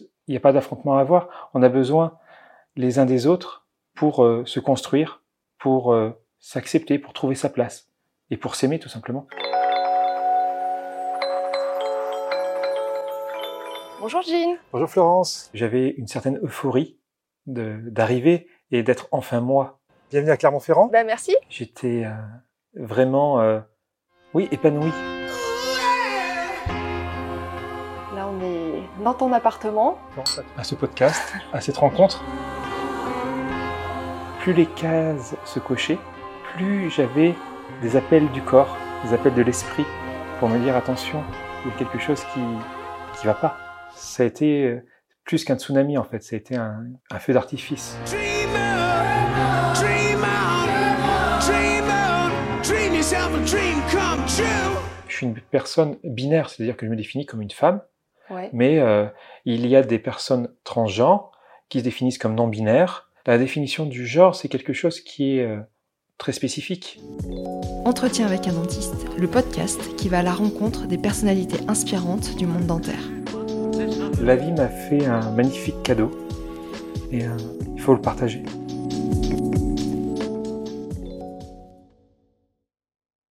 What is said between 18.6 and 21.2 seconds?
et d'être enfin moi. Bienvenue à Clermont-Ferrand. Bah